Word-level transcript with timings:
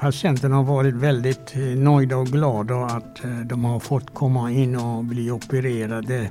patienterna 0.00 0.56
har 0.56 0.64
varit 0.64 0.94
väldigt 0.94 1.56
eh, 1.56 1.60
nöjda 1.60 2.16
och 2.16 2.26
glada 2.26 2.76
att 2.76 3.24
eh, 3.24 3.40
de 3.40 3.64
har 3.64 3.80
fått 3.80 4.14
komma 4.14 4.50
in 4.50 4.76
och 4.76 5.04
bli 5.04 5.30
opererade. 5.30 6.30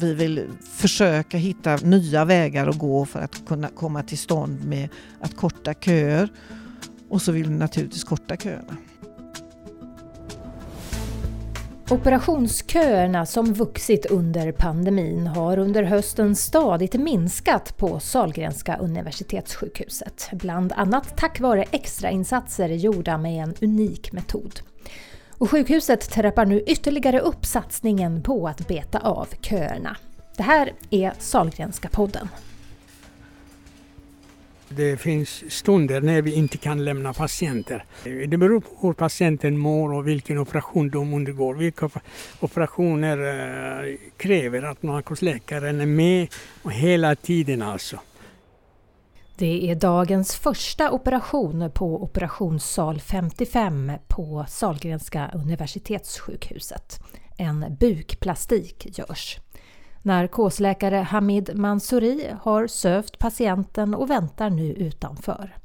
Vi 0.00 0.14
vill 0.14 0.46
försöka 0.72 1.38
hitta 1.38 1.76
nya 1.76 2.24
vägar 2.24 2.66
att 2.66 2.78
gå 2.78 3.04
för 3.04 3.20
att 3.20 3.46
kunna 3.46 3.68
komma 3.68 4.02
till 4.02 4.18
stånd 4.18 4.64
med 4.64 4.88
att 5.20 5.36
korta 5.36 5.74
köer. 5.74 6.28
Och 7.08 7.22
så 7.22 7.32
vill 7.32 7.48
vi 7.48 7.54
naturligtvis 7.54 8.04
korta 8.04 8.36
köerna. 8.36 8.76
Operationsköerna 11.90 13.26
som 13.26 13.52
vuxit 13.52 14.06
under 14.06 14.52
pandemin 14.52 15.26
har 15.26 15.58
under 15.58 15.82
hösten 15.82 16.36
stadigt 16.36 16.94
minskat 16.94 17.76
på 17.76 18.00
Sahlgrenska 18.00 18.76
universitetssjukhuset. 18.76 20.28
Bland 20.32 20.72
annat 20.72 21.16
tack 21.16 21.40
vare 21.40 21.64
extrainsatser 21.70 22.68
gjorda 22.68 23.18
med 23.18 23.42
en 23.42 23.54
unik 23.60 24.12
metod. 24.12 24.60
Och 25.38 25.50
sjukhuset 25.50 26.10
trappar 26.10 26.46
nu 26.46 26.60
ytterligare 26.60 27.20
upp 27.20 27.46
satsningen 27.46 28.22
på 28.22 28.48
att 28.48 28.68
beta 28.68 28.98
av 28.98 29.28
köerna. 29.40 29.96
Det 30.36 30.42
här 30.42 30.72
är 30.90 31.12
Sahlgrenska 31.18 31.88
podden. 31.88 32.28
Det 34.68 34.96
finns 34.96 35.52
stunder 35.52 36.00
när 36.00 36.22
vi 36.22 36.34
inte 36.34 36.56
kan 36.56 36.84
lämna 36.84 37.12
patienter. 37.12 37.84
Det 38.04 38.36
beror 38.36 38.60
på 38.60 38.68
hur 38.80 38.92
patienten 38.92 39.58
mår 39.58 39.92
och 39.92 40.08
vilken 40.08 40.38
operation 40.38 40.90
de 40.90 41.14
undergår. 41.14 41.54
Vilka 41.54 41.90
operationer 42.40 43.18
eh, 43.18 43.96
kräver 44.16 44.62
att 44.62 44.82
narkosläkaren 44.82 45.80
är 45.80 45.86
med 45.86 46.28
och 46.62 46.72
hela 46.72 47.16
tiden 47.16 47.62
alltså. 47.62 47.98
Det 49.38 49.70
är 49.70 49.74
dagens 49.74 50.36
första 50.36 50.90
operation 50.90 51.70
på 51.74 52.02
operationssal 52.02 53.00
55 53.00 53.92
på 54.08 54.44
Sahlgrenska 54.48 55.30
universitetssjukhuset. 55.34 57.00
En 57.36 57.76
bukplastik 57.80 58.98
görs. 58.98 59.38
Narkosläkare 60.02 60.96
Hamid 60.96 61.50
Mansouri 61.54 62.30
har 62.42 62.66
sövt 62.66 63.18
patienten 63.18 63.94
och 63.94 64.10
väntar 64.10 64.50
nu 64.50 64.72
utanför. 64.72 65.56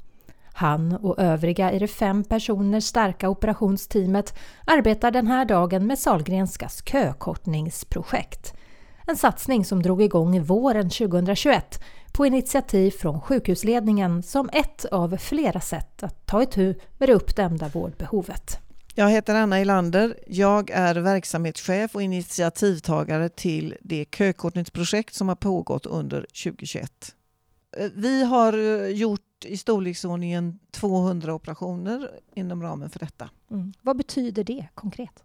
Han 0.52 0.92
och 0.92 1.18
övriga 1.18 1.72
i 1.72 1.78
det 1.78 1.88
fem 1.88 2.24
personer 2.24 2.80
starka 2.80 3.28
operationsteamet 3.28 4.38
arbetar 4.64 5.10
den 5.10 5.26
här 5.26 5.44
dagen 5.44 5.86
med 5.86 5.98
Salgrenskas 5.98 6.82
kökortningsprojekt. 6.86 8.54
En 9.06 9.16
satsning 9.16 9.64
som 9.64 9.82
drog 9.82 10.02
igång 10.02 10.42
våren 10.42 10.90
2021 10.90 11.82
på 12.12 12.26
initiativ 12.26 12.90
från 12.90 13.20
sjukhusledningen 13.20 14.22
som 14.22 14.50
ett 14.52 14.84
av 14.84 15.16
flera 15.16 15.60
sätt 15.60 16.02
att 16.02 16.26
ta 16.26 16.42
itu 16.42 16.74
med 16.98 17.08
det 17.08 17.14
uppdämda 17.14 17.68
vårdbehovet. 17.68 18.63
Jag 18.96 19.10
heter 19.10 19.34
Anna 19.34 19.58
Elander. 19.58 20.18
Jag 20.26 20.70
är 20.70 20.94
verksamhetschef 20.94 21.94
och 21.94 22.02
initiativtagare 22.02 23.28
till 23.28 23.76
det 23.80 24.06
kökortningsprojekt 24.10 25.14
som 25.14 25.28
har 25.28 25.36
pågått 25.36 25.86
under 25.86 26.20
2021. 26.20 27.14
Eh, 27.76 27.90
vi 27.94 28.24
har 28.24 28.52
eh, 28.52 28.88
gjort 28.88 29.44
i 29.44 29.56
storleksordningen 29.56 30.58
200 30.70 31.34
operationer 31.34 32.10
inom 32.34 32.62
ramen 32.62 32.90
för 32.90 32.98
detta. 32.98 33.30
Mm. 33.50 33.72
Vad 33.82 33.96
betyder 33.96 34.44
det 34.44 34.68
konkret? 34.74 35.24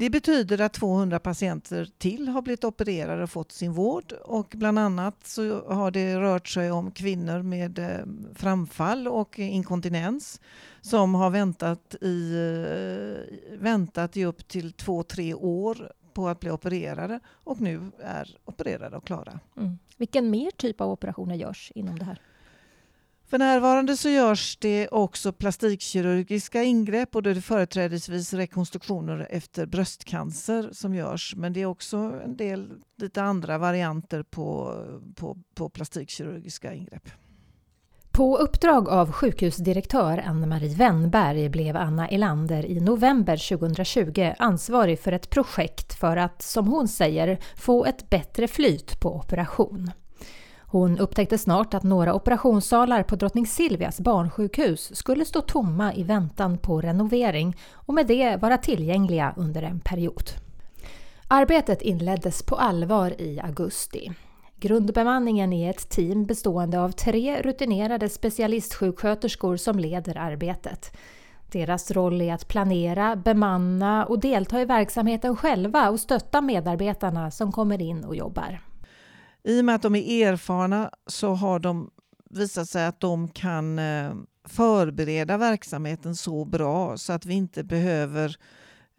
Det 0.00 0.10
betyder 0.10 0.60
att 0.60 0.72
200 0.72 1.18
patienter 1.18 1.88
till 1.98 2.28
har 2.28 2.42
blivit 2.42 2.64
opererade 2.64 3.22
och 3.22 3.30
fått 3.30 3.52
sin 3.52 3.72
vård 3.72 4.12
och 4.12 4.52
bland 4.56 4.78
annat 4.78 5.26
så 5.26 5.72
har 5.74 5.90
det 5.90 6.20
rört 6.20 6.48
sig 6.48 6.70
om 6.70 6.90
kvinnor 6.90 7.42
med 7.42 7.78
eh, 7.78 8.06
framfall 8.34 9.08
och 9.08 9.38
inkontinens 9.38 10.40
som 10.80 11.14
har 11.14 11.30
väntat 11.30 11.94
i, 12.00 12.34
eh, 12.34 13.58
väntat 13.58 14.16
i 14.16 14.24
upp 14.24 14.48
till 14.48 14.72
två, 14.72 15.02
tre 15.02 15.34
år 15.34 15.92
på 16.12 16.28
att 16.28 16.40
bli 16.40 16.50
opererade 16.50 17.20
och 17.26 17.60
nu 17.60 17.90
är 17.98 18.36
opererade 18.44 18.96
och 18.96 19.06
klara. 19.06 19.40
Mm. 19.56 19.78
Vilken 19.96 20.30
mer 20.30 20.50
typ 20.50 20.80
av 20.80 20.90
operationer 20.90 21.34
görs 21.34 21.72
inom 21.74 21.98
det 21.98 22.04
här? 22.04 22.20
För 23.30 23.38
närvarande 23.38 23.96
så 23.96 24.08
görs 24.08 24.56
det 24.56 24.88
också 24.88 25.32
plastikkirurgiska 25.32 26.62
ingrepp 26.62 27.16
och 27.16 27.22
då 27.22 27.30
är 27.30 27.34
det 27.34 27.40
företrädesvis 27.40 28.32
rekonstruktioner 28.32 29.26
efter 29.30 29.66
bröstcancer 29.66 30.70
som 30.72 30.94
görs. 30.94 31.34
Men 31.36 31.52
det 31.52 31.62
är 31.62 31.66
också 31.66 31.96
en 31.96 32.36
del 32.36 32.70
lite 32.98 33.22
andra 33.22 33.58
varianter 33.58 34.22
på, 34.22 34.74
på, 35.16 35.38
på 35.54 35.68
plastikkirurgiska 35.68 36.74
ingrepp. 36.74 37.08
På 38.10 38.36
uppdrag 38.36 38.88
av 38.88 39.12
sjukhusdirektör 39.12 40.18
Anne-Marie 40.26 40.74
Wennberg 40.74 41.48
blev 41.48 41.76
Anna 41.76 42.08
Elander 42.08 42.66
i 42.66 42.80
november 42.80 43.56
2020 43.56 44.32
ansvarig 44.38 45.00
för 45.00 45.12
ett 45.12 45.30
projekt 45.30 45.94
för 45.94 46.16
att, 46.16 46.42
som 46.42 46.68
hon 46.68 46.88
säger, 46.88 47.38
få 47.56 47.84
ett 47.84 48.10
bättre 48.10 48.48
flyt 48.48 49.00
på 49.00 49.16
operation. 49.16 49.90
Hon 50.72 50.98
upptäckte 50.98 51.38
snart 51.38 51.74
att 51.74 51.82
några 51.82 52.14
operationssalar 52.14 53.02
på 53.02 53.16
Drottning 53.16 53.46
Silvias 53.46 54.00
barnsjukhus 54.00 54.96
skulle 54.96 55.24
stå 55.24 55.40
tomma 55.40 55.94
i 55.94 56.02
väntan 56.02 56.58
på 56.58 56.80
renovering 56.80 57.56
och 57.72 57.94
med 57.94 58.06
det 58.06 58.36
vara 58.36 58.58
tillgängliga 58.58 59.34
under 59.36 59.62
en 59.62 59.80
period. 59.80 60.30
Arbetet 61.28 61.82
inleddes 61.82 62.42
på 62.42 62.56
allvar 62.56 63.20
i 63.20 63.40
augusti. 63.40 64.12
Grundbemanningen 64.56 65.52
är 65.52 65.70
ett 65.70 65.88
team 65.88 66.26
bestående 66.26 66.80
av 66.80 66.90
tre 66.90 67.42
rutinerade 67.42 68.08
specialistsjuksköterskor 68.08 69.56
som 69.56 69.78
leder 69.78 70.18
arbetet. 70.18 70.96
Deras 71.52 71.90
roll 71.90 72.20
är 72.20 72.34
att 72.34 72.48
planera, 72.48 73.16
bemanna 73.16 74.06
och 74.06 74.20
delta 74.20 74.60
i 74.60 74.64
verksamheten 74.64 75.36
själva 75.36 75.90
och 75.90 76.00
stötta 76.00 76.40
medarbetarna 76.40 77.30
som 77.30 77.52
kommer 77.52 77.82
in 77.82 78.04
och 78.04 78.16
jobbar. 78.16 78.69
I 79.42 79.60
och 79.60 79.64
med 79.64 79.74
att 79.74 79.82
de 79.82 79.94
är 79.94 80.26
erfarna 80.26 80.90
så 81.06 81.34
har 81.34 81.58
de 81.58 81.90
visat 82.30 82.68
sig 82.68 82.86
att 82.86 83.00
de 83.00 83.28
kan 83.28 83.78
eh, 83.78 84.14
förbereda 84.44 85.36
verksamheten 85.36 86.16
så 86.16 86.44
bra 86.44 86.96
så 86.96 87.12
att 87.12 87.26
vi 87.26 87.34
inte 87.34 87.64
behöver 87.64 88.36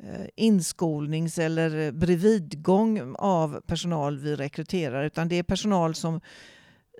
eh, 0.03 0.25
inskolnings 0.35 1.37
eller 1.39 1.91
bredvidgång 1.91 3.15
av 3.15 3.61
personal 3.61 4.17
vi 4.17 4.35
rekryterar 4.35 5.03
utan 5.03 5.27
det 5.27 5.35
är 5.35 5.43
personal 5.43 5.95
som 5.95 6.21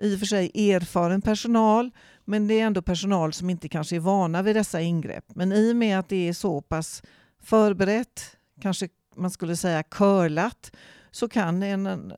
i 0.00 0.14
och 0.14 0.18
för 0.18 0.26
sig 0.26 0.70
erfaren 0.72 1.22
personal 1.22 1.90
men 2.24 2.48
det 2.48 2.60
är 2.60 2.66
ändå 2.66 2.82
personal 2.82 3.32
som 3.32 3.50
inte 3.50 3.68
kanske 3.68 3.96
är 3.96 4.00
vana 4.00 4.42
vid 4.42 4.56
dessa 4.56 4.80
ingrepp. 4.80 5.24
Men 5.34 5.52
i 5.52 5.72
och 5.72 5.76
med 5.76 5.98
att 5.98 6.08
det 6.08 6.28
är 6.28 6.32
så 6.32 6.60
pass 6.60 7.02
förberett, 7.42 8.36
kanske 8.60 8.88
man 9.16 9.30
skulle 9.30 9.56
säga 9.56 9.82
curlat, 9.82 10.72
så 11.12 11.28
kan 11.28 11.62
en, 11.62 11.86
eh, 11.86 12.16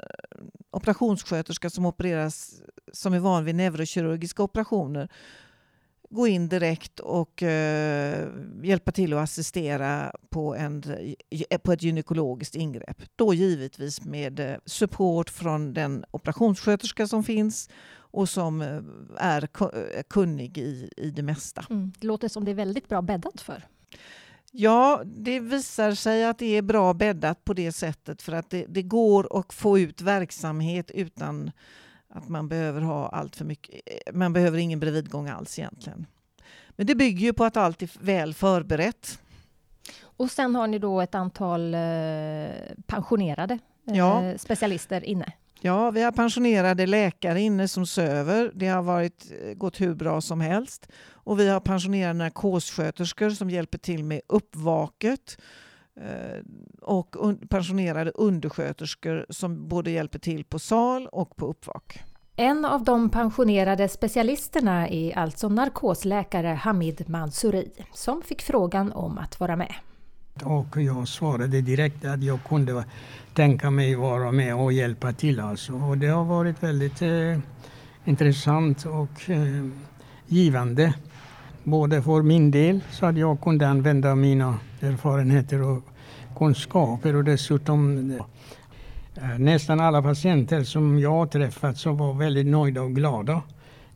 operationssköterska 0.71 1.71
som 1.71 1.87
opereras 1.87 2.63
som 2.93 3.15
är 3.15 3.19
van 3.19 3.45
vid 3.45 3.55
neurokirurgiska 3.55 4.43
operationer 4.43 5.09
gå 6.15 6.27
in 6.27 6.49
direkt 6.49 7.01
och 7.01 7.43
eh, 7.43 8.29
hjälpa 8.63 8.93
till 8.93 9.13
att 9.13 9.23
assistera 9.23 10.13
på, 10.31 10.55
en, 10.55 10.83
eh, 11.31 11.59
på 11.59 11.73
ett 11.73 11.83
gynekologiskt 11.83 12.55
ingrepp. 12.55 13.03
Då 13.17 13.35
givetvis 13.35 14.05
med 14.05 14.41
eh, 14.41 14.57
support 14.65 15.31
från 15.31 15.75
den 15.75 16.05
operationssköterska 16.11 17.07
som 17.07 17.25
finns 17.25 17.71
och 17.97 18.29
som 18.29 18.61
är 19.17 19.49
kunnig 20.03 20.59
i, 20.59 20.91
i 20.97 21.11
det 21.11 21.23
mesta. 21.23 21.67
Mm. 21.71 21.93
Det 22.01 22.07
låter 22.07 22.29
som 22.29 22.45
det 22.45 22.51
är 22.51 22.55
väldigt 22.55 22.89
bra 22.89 23.03
bäddat 23.03 23.41
för. 23.41 23.69
Ja, 24.57 25.03
det 25.05 25.41
visar 25.41 25.95
sig 25.95 26.25
att 26.25 26.39
det 26.39 26.57
är 26.57 26.63
bra 26.63 26.95
bäddat 26.95 27.45
på 27.45 27.55
det 27.55 27.73
sättet 27.73 28.23
för 28.23 28.33
att 28.33 28.51
det, 28.51 28.67
det 28.69 28.83
går 28.83 29.39
att 29.39 29.53
få 29.53 29.79
ut 29.79 30.01
verksamhet 30.01 30.91
utan 30.91 31.51
att 32.09 32.29
man 32.29 32.49
behöver 32.49 32.81
ha 32.81 33.09
allt 33.09 33.37
för 33.37 33.45
mycket. 33.45 33.81
Man 34.13 34.33
behöver 34.33 34.59
ingen 34.59 34.81
bredvidgång 34.81 35.29
alls 35.29 35.59
egentligen. 35.59 36.07
Men 36.71 36.87
det 36.87 36.95
bygger 36.95 37.27
ju 37.27 37.33
på 37.33 37.45
att 37.45 37.57
allt 37.57 37.83
är 37.83 37.91
väl 38.01 38.35
förberett. 38.35 39.19
Och 40.03 40.31
sen 40.31 40.55
har 40.55 40.67
ni 40.67 40.79
då 40.79 41.01
ett 41.01 41.15
antal 41.15 41.75
eh, 41.75 41.81
pensionerade 42.87 43.59
eh, 43.87 43.97
ja. 43.97 44.39
specialister 44.39 45.05
inne? 45.05 45.33
Ja, 45.67 45.91
vi 45.91 46.03
har 46.03 46.13
pensionerade 46.13 46.87
läkare 46.87 47.41
inne 47.41 47.69
som 47.69 47.87
söver. 47.87 48.53
Det 48.55 48.69
har 48.69 48.83
varit, 48.83 49.33
eh, 49.43 49.55
gått 49.55 49.81
hur 49.81 49.95
bra 49.95 50.21
som 50.21 50.41
helst. 50.41 50.89
Och 51.13 51.41
vi 51.41 51.49
har 51.49 51.61
pensionerade 51.61 52.15
narkossköterskor 52.15 53.31
som 53.31 53.51
hjälper 53.51 53.79
till 53.79 54.05
med 54.05 54.21
uppvaket 54.27 55.39
eh, 56.01 56.43
och 56.83 57.17
pensionerade 57.49 58.11
undersköterskor 58.11 59.27
som 59.29 59.69
både 59.69 59.91
hjälper 59.91 60.19
till 60.19 60.45
på 60.45 60.59
sal 60.59 61.09
och 61.13 61.37
på 61.37 61.47
uppvak. 61.47 62.03
En 62.37 62.65
av 62.65 62.85
de 62.85 63.11
pensionerade 63.11 63.89
specialisterna 63.89 64.89
är 64.89 65.19
alltså 65.19 65.49
narkosläkare 65.49 66.49
Hamid 66.49 67.09
Mansouri 67.09 67.73
som 67.93 68.23
fick 68.23 68.43
frågan 68.43 68.93
om 68.93 69.19
att 69.19 69.41
vara 69.41 69.57
med. 69.57 69.75
Och 70.43 70.83
jag 70.83 71.09
svarade 71.09 71.61
direkt 71.61 72.05
att 72.05 72.23
jag 72.23 72.39
kunde 72.49 72.85
tänka 73.35 73.71
mig 73.71 73.95
vara 73.95 74.33
med 74.33 74.55
och 74.55 74.73
hjälpa 74.73 75.13
till. 75.13 75.41
Alltså. 75.41 75.73
Och 75.73 75.99
det 75.99 76.07
har 76.07 76.25
varit 76.25 76.63
väldigt 76.63 77.03
eh, 77.03 77.39
intressant 78.05 78.87
och 78.87 79.31
eh, 79.31 79.67
givande. 80.27 80.95
både 81.65 82.03
för 82.03 82.23
min 82.23 82.51
del 82.51 82.81
så 82.91 83.07
att 83.07 83.17
jag 83.17 83.41
kunde 83.41 83.69
använda 83.69 84.15
mina 84.15 84.59
erfarenheter 84.81 85.63
och 85.63 85.85
kunskaper 86.37 87.17
och 87.17 87.25
dessutom 87.25 88.11
eh, 88.11 89.39
nästan 89.39 89.81
alla 89.81 90.03
patienter 90.03 90.65
som 90.65 90.99
jag 90.99 91.11
har 91.11 91.27
träffat 91.27 91.79
så 91.79 91.93
var 91.93 92.15
väldigt 92.15 92.47
nöjda 92.47 92.83
och 92.83 92.95
glada 92.95 93.43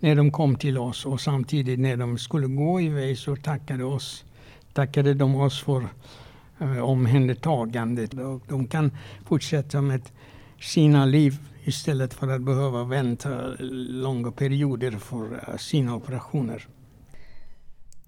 när 0.01 0.15
de 0.15 0.31
kom 0.31 0.57
till 0.57 0.79
oss 0.79 1.07
och 1.07 1.21
samtidigt 1.21 1.79
när 1.79 1.97
de 1.97 2.19
skulle 2.19 2.47
gå 2.47 2.81
iväg 2.81 3.19
så 3.19 3.37
tackade, 3.37 3.85
oss, 3.85 4.25
tackade 4.73 5.15
de 5.15 5.35
oss 5.35 5.63
för 5.63 5.89
omhändertagandet. 6.83 8.15
Och 8.15 8.43
de 8.49 8.67
kan 8.67 8.91
fortsätta 9.25 9.81
med 9.81 10.03
sina 10.61 11.07
liv 11.07 11.37
istället 11.65 12.15
för 12.15 12.29
att 12.29 12.43
behöva 12.43 12.85
vänta 12.85 13.29
långa 13.89 14.31
perioder 14.31 14.91
för 14.91 15.45
eh, 15.49 15.57
sina 15.57 15.97
operationer. 15.97 16.69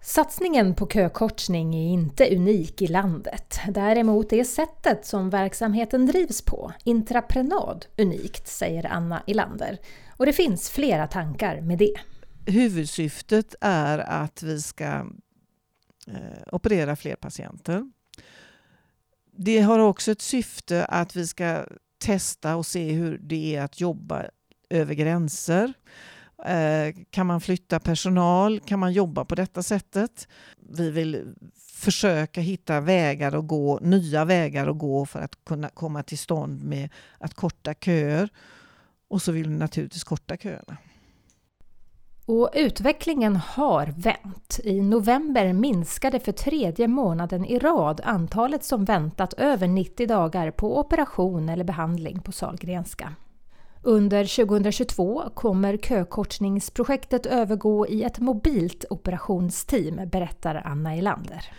Satsningen 0.02 0.74
på 0.74 0.86
kökortning 0.86 1.74
är 1.74 1.92
inte 1.92 2.36
unik 2.36 2.82
i 2.82 2.86
landet. 2.86 3.58
Däremot 3.68 4.32
är 4.32 4.44
sättet 4.44 5.06
som 5.06 5.30
verksamheten 5.30 6.06
drivs 6.06 6.42
på, 6.42 6.72
intraprenad, 6.84 7.86
unikt, 7.98 8.48
säger 8.48 8.86
Anna 8.86 9.22
Ilander. 9.26 9.78
Och 10.16 10.26
det 10.26 10.32
finns 10.32 10.70
flera 10.70 11.06
tankar 11.06 11.60
med 11.60 11.78
det. 11.78 11.94
Huvudsyftet 12.46 13.54
är 13.60 13.98
att 13.98 14.42
vi 14.42 14.60
ska 14.60 14.84
eh, 16.06 16.42
operera 16.52 16.96
fler 16.96 17.16
patienter. 17.16 17.90
Det 19.42 19.60
har 19.60 19.78
också 19.78 20.12
ett 20.12 20.22
syfte 20.22 20.84
att 20.84 21.16
vi 21.16 21.26
ska 21.26 21.64
testa 21.98 22.56
och 22.56 22.66
se 22.66 22.92
hur 22.92 23.18
det 23.18 23.56
är 23.56 23.62
att 23.62 23.80
jobba 23.80 24.24
över 24.70 24.94
gränser. 24.94 25.72
Eh, 26.46 26.94
kan 27.10 27.26
man 27.26 27.40
flytta 27.40 27.80
personal? 27.80 28.60
Kan 28.60 28.78
man 28.78 28.92
jobba 28.92 29.24
på 29.24 29.34
detta 29.34 29.62
sättet? 29.62 30.28
Vi 30.70 30.90
vill 30.90 31.34
försöka 31.58 32.40
hitta 32.40 32.80
vägar 32.80 33.38
att 33.38 33.46
gå, 33.46 33.78
nya 33.82 34.24
vägar 34.24 34.68
att 34.68 34.78
gå 34.78 35.06
för 35.06 35.20
att 35.20 35.44
kunna 35.44 35.68
komma 35.68 36.02
till 36.02 36.18
stånd 36.18 36.64
med 36.64 36.88
att 37.18 37.34
korta 37.34 37.74
köer. 37.74 38.28
Och 39.08 39.22
så 39.22 39.32
vill 39.32 39.48
vi 39.48 39.56
naturligtvis 39.56 40.04
korta 40.04 40.36
köerna. 40.36 40.76
Och 42.30 42.50
utvecklingen 42.54 43.36
har 43.36 43.86
vänt. 43.86 44.60
I 44.64 44.80
november 44.80 45.52
minskade 45.52 46.20
för 46.20 46.32
tredje 46.32 46.88
månaden 46.88 47.44
i 47.44 47.58
rad 47.58 48.00
antalet 48.04 48.64
som 48.64 48.84
väntat 48.84 49.32
över 49.32 49.68
90 49.68 50.06
dagar 50.06 50.50
på 50.50 50.80
operation 50.80 51.48
eller 51.48 51.64
behandling 51.64 52.20
på 52.20 52.32
Salgrenska. 52.32 53.14
Under 53.82 54.44
2022 54.46 55.22
kommer 55.34 55.76
kökortningsprojektet 55.76 57.26
övergå 57.26 57.86
i 57.86 58.02
ett 58.02 58.18
mobilt 58.18 58.84
operationsteam, 58.90 60.08
berättar 60.08 60.62
Anna 60.64 60.94
Elander. 60.94 61.52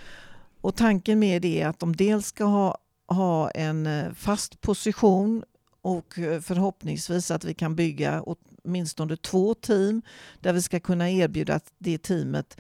Och 0.62 0.76
tanken 0.76 1.20
med 1.20 1.42
det 1.42 1.62
är 1.62 1.68
att 1.68 1.80
de 1.80 1.96
dels 1.96 2.26
ska 2.26 2.44
ha, 2.44 2.78
ha 3.08 3.50
en 3.50 3.88
eh, 3.88 4.14
fast 4.14 4.62
position 4.62 5.44
och 5.82 6.20
eh, 6.20 6.42
förhoppningsvis 6.42 7.32
att 7.32 7.44
vi 7.44 7.54
kan 7.54 7.76
bygga 7.76 8.22
åtminstone 8.64 9.18
två 9.18 9.54
team 9.54 10.02
där 10.40 10.54
vi 10.54 10.62
ska 10.62 10.80
kunna 10.80 11.10
erbjuda 11.10 11.56
att 11.56 11.74
det 11.78 11.98
teamet 11.98 12.58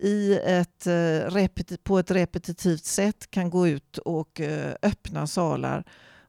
i 0.00 0.38
ett, 0.44 0.86
eh, 0.86 1.76
på 1.82 1.98
ett 1.98 2.10
repetitivt 2.10 2.84
sätt 2.84 3.30
kan 3.30 3.50
gå 3.50 3.68
ut 3.68 3.98
och 3.98 4.40
eh, 4.40 4.74
öppna 4.82 5.26
salar 5.26 5.84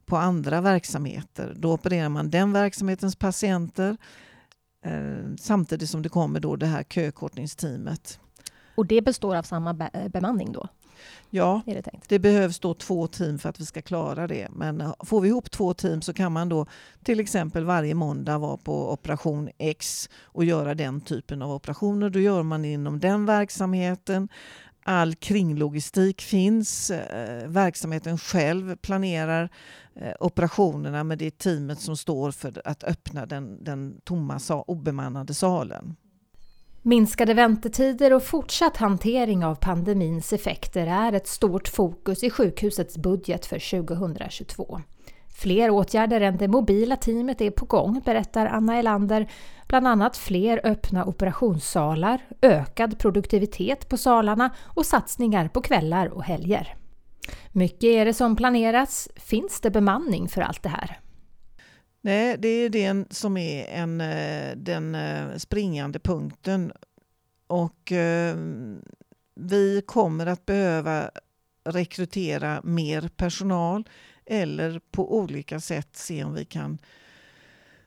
på 0.05 0.17
andra 0.17 0.61
verksamheter. 0.61 1.53
Då 1.57 1.73
opererar 1.73 2.09
man 2.09 2.29
den 2.29 2.53
verksamhetens 2.53 3.15
patienter 3.15 3.97
eh, 4.85 5.35
samtidigt 5.39 5.89
som 5.89 6.01
det 6.01 6.09
kommer 6.09 6.39
då 6.39 6.55
det 6.55 6.65
här 6.65 6.83
kökortningsteamet. 6.83 8.19
Och 8.75 8.85
det 8.85 9.01
består 9.01 9.35
av 9.35 9.43
samma 9.43 9.73
be 9.73 10.09
bemanning 10.13 10.51
då? 10.51 10.67
Ja, 11.29 11.61
det, 11.65 11.85
det, 12.07 12.19
behövs 12.19 12.59
då 12.59 12.73
två 12.73 13.07
team 13.07 13.39
för 13.39 13.49
att 13.49 13.59
vi 13.59 13.65
ska 13.65 13.81
klara 13.81 14.27
det. 14.27 14.47
Men 14.51 14.81
eh, 14.81 14.93
får 15.03 15.21
vi 15.21 15.27
ihop 15.27 15.51
två 15.51 15.73
team 15.73 16.01
så 16.01 16.13
kan 16.13 16.31
man 16.31 16.49
då 16.49 16.65
till 17.03 17.19
exempel 17.19 17.65
varje 17.65 17.95
måndag 17.95 18.37
vara 18.37 18.57
på 18.57 18.93
operation 18.93 19.49
X 19.57 20.09
och 20.23 20.45
göra 20.45 20.75
den 20.75 21.01
typen 21.01 21.41
av 21.41 21.51
operationer. 21.51 22.09
Då 22.09 22.19
gör 22.19 22.43
man 22.43 22.65
inom 22.65 22.99
den 22.99 23.25
verksamheten 23.25 24.29
all 24.83 25.15
kringlogistik 25.15 26.21
finns. 26.21 26.91
Eh, 26.91 27.47
verksamheten 27.47 28.17
själv 28.17 28.75
planerar 28.75 29.49
eh, 29.95 30.13
operationerna 30.19 31.03
med 31.03 31.17
det 31.17 31.37
teamet 31.37 31.79
som 31.79 31.97
står 31.97 32.31
för 32.31 32.61
att 32.65 32.83
öppna 32.83 33.25
den, 33.25 33.63
den 33.63 34.01
tomma 34.03 34.39
obemannade 34.67 35.33
salen. 35.33 35.95
Minskade 36.83 37.33
väntetider 37.33 38.13
och 38.13 38.23
fortsatt 38.23 38.77
hantering 38.77 39.45
av 39.45 39.55
pandemins 39.55 40.33
effekter 40.33 40.87
är 40.87 41.13
ett 41.13 41.27
stort 41.27 41.67
fokus 41.67 42.23
i 42.23 42.29
sjukhusets 42.29 42.97
budget 42.97 43.45
för 43.45 43.83
2022. 43.83 44.79
Fler 45.35 45.69
åtgärder 45.69 46.21
än 46.21 46.37
det 46.37 46.47
mobila 46.47 46.95
teamet 46.95 47.41
är 47.41 47.51
på 47.51 47.65
gång, 47.65 48.01
berättar 48.05 48.45
Anna 48.45 48.77
Elander. 48.77 49.31
Bland 49.67 49.87
annat 49.87 50.17
fler 50.17 50.61
öppna 50.63 51.05
operationssalar, 51.05 52.21
ökad 52.41 52.99
produktivitet 52.99 53.89
på 53.89 53.97
salarna 53.97 54.49
och 54.65 54.85
satsningar 54.85 55.47
på 55.47 55.61
kvällar 55.61 56.07
och 56.07 56.23
helger. 56.23 56.75
Mycket 57.51 57.83
är 57.83 58.05
det 58.05 58.13
som 58.13 58.35
planeras. 58.35 59.09
Finns 59.15 59.61
det 59.61 59.71
bemanning 59.71 60.27
för 60.27 60.41
allt 60.41 60.63
det 60.63 60.69
här? 60.69 61.00
Nej, 62.03 62.37
det 62.39 62.47
är 62.47 62.69
det 62.69 63.13
som 63.13 63.37
är 63.37 63.65
en, 63.65 64.01
eh, 64.01 64.55
den 64.55 64.95
eh, 64.95 65.37
springande 65.37 65.99
punkten. 65.99 66.71
Och 67.47 67.91
eh, 67.91 68.37
vi 69.35 69.81
kommer 69.85 70.25
att 70.25 70.45
behöva 70.45 71.11
rekrytera 71.63 72.61
mer 72.63 73.07
personal 73.07 73.89
eller 74.25 74.81
på 74.91 75.17
olika 75.17 75.59
sätt 75.59 75.89
se 75.95 76.23
om 76.23 76.33
vi 76.33 76.45
kan 76.45 76.77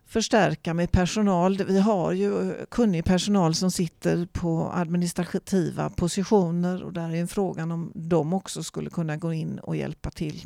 förstärka 0.06 0.74
med 0.74 0.92
personal. 0.92 1.56
Vi 1.56 1.80
har 1.80 2.12
ju 2.12 2.50
eh, 2.50 2.64
kunnig 2.70 3.04
personal 3.04 3.54
som 3.54 3.70
sitter 3.70 4.26
på 4.32 4.70
administrativa 4.74 5.90
positioner 5.90 6.82
och 6.84 6.92
där 6.92 7.10
är 7.10 7.20
en 7.20 7.28
frågan 7.28 7.70
om 7.70 7.92
de 7.94 8.32
också 8.32 8.62
skulle 8.62 8.90
kunna 8.90 9.16
gå 9.16 9.32
in 9.32 9.58
och 9.58 9.76
hjälpa 9.76 10.10
till. 10.10 10.42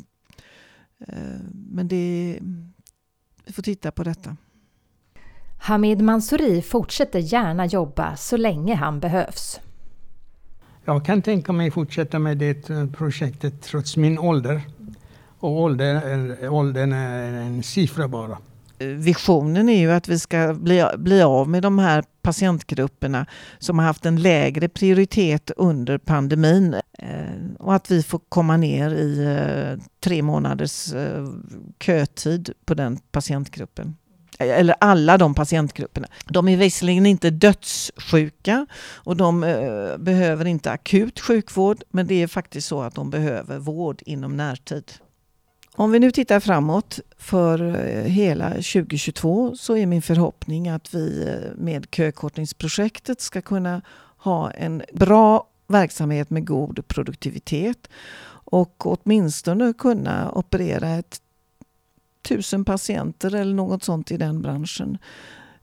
Men 1.53 1.87
det, 1.87 2.39
vi 3.49 3.53
får 3.53 3.63
titta 3.63 3.91
på 3.91 4.03
detta. 4.03 4.35
Hamid 5.57 6.01
Mansouri 6.01 6.61
fortsätter 6.61 7.19
gärna 7.19 7.65
jobba 7.65 8.15
så 8.15 8.37
länge 8.37 8.75
han 8.75 8.99
behövs. 8.99 9.59
Jag 10.85 11.05
kan 11.05 11.21
tänka 11.21 11.51
mig 11.51 11.71
fortsätta 11.71 12.19
med 12.19 12.37
det 12.37 12.69
eh, 12.69 12.85
projektet 12.87 13.61
trots 13.61 13.97
min 13.97 14.19
ålder. 14.19 14.61
Och 15.39 15.61
åldern, 15.61 16.47
åldern 16.49 16.93
är 16.93 17.33
en 17.33 17.63
siffra 17.63 18.07
bara. 18.07 18.37
Visionen 18.77 19.69
är 19.69 19.79
ju 19.79 19.91
att 19.91 20.07
vi 20.07 20.19
ska 20.19 20.53
bli, 20.53 20.85
bli 20.97 21.21
av 21.21 21.49
med 21.49 21.63
de 21.63 21.79
här 21.79 22.03
patientgrupperna 22.29 23.25
som 23.59 23.79
har 23.79 23.85
haft 23.85 24.05
en 24.05 24.21
lägre 24.21 24.69
prioritet 24.69 25.51
under 25.57 25.97
pandemin 25.97 26.73
eh, 26.99 27.09
och 27.59 27.75
att 27.75 27.91
vi 27.91 28.03
får 28.03 28.21
komma 28.29 28.57
ner 28.57 28.91
i 28.91 29.23
eh, 29.23 29.83
tre 29.99 30.21
månaders 30.21 30.93
eh, 30.93 31.27
kötid 31.79 32.53
på 32.65 32.73
den 32.73 32.97
patientgruppen 32.97 33.95
eller 34.39 34.75
alla 34.79 35.17
de 35.17 35.33
patientgrupperna. 35.33 36.07
De 36.25 36.47
är 36.47 36.57
visserligen 36.57 37.05
inte 37.05 37.29
dödssjuka 37.29 38.65
och 38.93 39.17
de 39.17 39.43
eh, 39.43 39.97
behöver 39.97 40.45
inte 40.45 40.71
akut 40.71 41.19
sjukvård 41.19 41.83
men 41.89 42.07
det 42.07 42.23
är 42.23 42.27
faktiskt 42.27 42.67
så 42.67 42.81
att 42.81 42.95
de 42.95 43.09
behöver 43.09 43.59
vård 43.59 44.01
inom 44.05 44.37
närtid. 44.37 44.91
Om 45.75 45.91
vi 45.91 45.99
nu 45.99 46.11
tittar 46.11 46.39
framåt 46.39 46.99
för 47.17 47.75
eh, 47.75 48.03
hela 48.03 48.49
2022 48.49 49.55
så 49.55 49.77
är 49.77 49.85
min 49.85 50.01
förhoppning 50.01 50.69
att 50.69 50.93
vi 50.93 51.27
eh, 51.27 51.55
med 51.57 51.87
kökortningsprojektet 51.91 53.21
ska 53.21 53.41
kunna 53.41 53.81
ha 54.17 54.51
en 54.51 54.83
bra 54.93 55.47
verksamhet 55.67 56.29
med 56.29 56.47
god 56.47 56.87
produktivitet 56.87 57.89
och 58.51 58.85
åtminstone 58.85 59.73
kunna 59.73 60.31
operera 60.31 60.89
ett 60.89 61.21
tusen 62.21 62.65
patienter 62.65 63.35
eller 63.35 63.53
något 63.53 63.83
sånt 63.83 64.11
i 64.11 64.17
den 64.17 64.41
branschen. 64.41 64.97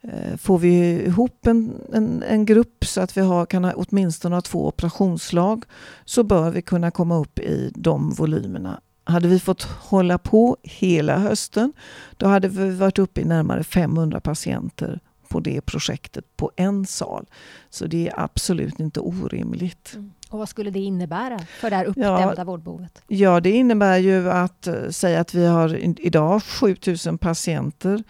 Eh, 0.00 0.36
får 0.36 0.58
vi 0.58 1.04
ihop 1.06 1.46
en, 1.46 1.72
en, 1.92 2.22
en 2.22 2.46
grupp 2.46 2.84
så 2.84 3.00
att 3.00 3.16
vi 3.16 3.20
har, 3.20 3.46
kan 3.46 3.64
ha, 3.64 3.72
åtminstone 3.72 4.34
ha 4.34 4.42
två 4.42 4.68
operationslag 4.68 5.64
så 6.04 6.22
bör 6.22 6.50
vi 6.50 6.62
kunna 6.62 6.90
komma 6.90 7.18
upp 7.18 7.38
i 7.38 7.72
de 7.75 8.10
volymerna 8.10 8.80
hade 9.06 9.28
vi 9.28 9.40
fått 9.40 9.62
hålla 9.62 10.18
på 10.18 10.56
hela 10.62 11.18
hösten, 11.18 11.72
då 12.16 12.26
hade 12.26 12.48
vi 12.48 12.70
varit 12.70 12.98
uppe 12.98 13.20
i 13.20 13.25
närmare 13.25 13.64
500 13.64 14.20
patienter 14.20 15.00
på 15.28 15.40
det 15.40 15.60
projektet 15.60 16.25
på 16.36 16.50
en 16.56 16.86
sal. 16.86 17.26
Så 17.70 17.86
det 17.86 18.08
är 18.08 18.20
absolut 18.20 18.80
inte 18.80 19.00
orimligt. 19.00 19.92
Mm. 19.94 20.12
Och 20.30 20.38
vad 20.38 20.48
skulle 20.48 20.70
det 20.70 20.80
innebära 20.80 21.38
för 21.38 21.70
det 21.70 21.76
här 21.76 21.84
uppdämda 21.84 22.34
ja, 22.36 22.44
vårdbehovet? 22.44 23.02
Ja, 23.06 23.40
det 23.40 23.50
innebär 23.50 23.98
ju 23.98 24.30
att 24.30 24.66
eh, 24.66 24.88
säga 24.90 25.20
att 25.20 25.34
vi 25.34 25.46
har 25.46 25.76
idag 26.00 26.42
7000 26.42 27.18
patienter 27.18 28.04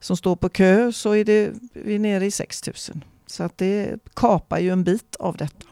som 0.00 0.16
står 0.16 0.36
på 0.36 0.48
kö 0.48 0.92
så 0.92 1.12
är 1.12 1.24
det, 1.24 1.52
vi 1.72 1.94
är 1.94 1.98
nere 1.98 2.26
i 2.26 2.30
6000. 2.30 3.04
Så 3.26 3.42
att 3.42 3.58
det 3.58 3.98
kapar 4.14 4.58
ju 4.58 4.70
en 4.70 4.84
bit 4.84 5.16
av 5.16 5.36
detta. 5.36 5.66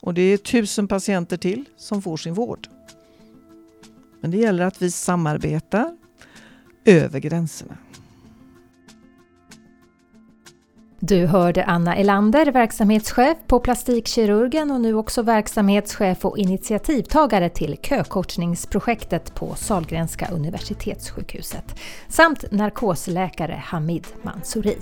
Och 0.00 0.14
det 0.14 0.22
är 0.22 0.36
tusen 0.36 0.88
patienter 0.88 1.36
till 1.36 1.64
som 1.76 2.02
får 2.02 2.16
sin 2.16 2.34
vård. 2.34 2.68
Men 4.20 4.30
det 4.30 4.36
gäller 4.36 4.64
att 4.64 4.82
vi 4.82 4.90
samarbetar 4.90 5.96
över 6.84 7.18
gränserna. 7.18 7.76
Du 11.02 11.26
hörde 11.26 11.64
Anna 11.64 11.96
Elander, 11.96 12.52
verksamhetschef 12.52 13.36
på 13.46 13.60
Plastikkirurgen 13.60 14.70
och 14.70 14.80
nu 14.80 14.94
också 14.94 15.22
verksamhetschef 15.22 16.24
och 16.24 16.38
initiativtagare 16.38 17.48
till 17.48 17.76
kökortningsprojektet 17.82 19.34
på 19.34 19.54
Salgrenska 19.54 20.28
universitetssjukhuset 20.32 21.76
samt 22.08 22.52
narkosläkare 22.52 23.62
Hamid 23.64 24.06
Mansouri. 24.22 24.76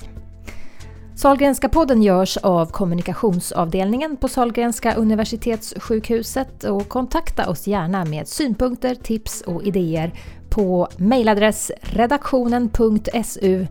Salgrenska 1.19 1.69
podden 1.69 2.03
görs 2.03 2.37
av 2.37 2.67
kommunikationsavdelningen 2.67 4.17
på 4.17 4.29
Salgrenska 4.29 4.95
universitetssjukhuset 4.95 6.65
och 6.65 6.89
kontakta 6.89 7.51
oss 7.51 7.67
gärna 7.67 8.05
med 8.05 8.29
synpunkter, 8.29 8.95
tips 8.95 9.41
och 9.41 9.63
idéer 9.63 10.13
på 10.51 10.89
mejladress 10.97 11.73
redaktionen.su 11.81 13.67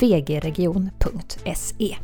vgregion.se 0.00 1.96